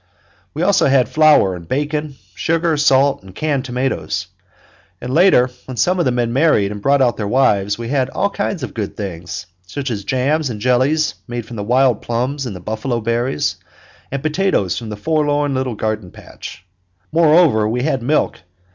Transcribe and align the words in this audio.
We 0.55 0.63
also 0.63 0.87
had 0.87 1.09
flour 1.09 1.55
and 1.55 1.67
bacon, 1.67 2.15
sugar, 2.33 2.75
salt, 2.75 3.21
and 3.21 3.35
canned 3.35 3.65
tomatoes. 3.65 4.25
And 4.99 5.13
later, 5.13 5.51
when 5.65 5.77
some 5.77 5.99
of 5.99 6.05
the 6.05 6.11
men 6.11 6.33
married 6.33 6.71
and 6.71 6.81
brought 6.81 7.03
out 7.03 7.17
their 7.17 7.27
wives, 7.27 7.77
we 7.77 7.89
had 7.89 8.09
all 8.09 8.31
kinds 8.31 8.63
of 8.63 8.73
good 8.73 8.97
things, 8.97 9.45
such 9.67 9.91
as 9.91 10.03
jams 10.03 10.49
and 10.49 10.59
jellies 10.59 11.13
made 11.27 11.45
from 11.45 11.55
the 11.57 11.63
wild 11.63 12.01
plums 12.01 12.47
and 12.47 12.55
the 12.55 12.59
buffalo 12.59 12.99
berries, 12.99 13.57
and 14.11 14.23
potatoes 14.23 14.75
from 14.75 14.89
the 14.89 14.97
forlorn 14.97 15.53
little 15.53 15.75
garden 15.75 16.09
patch. 16.09 16.65
Moreover, 17.11 17.69
we 17.69 17.83
had 17.83 18.01
milk. 18.01 18.39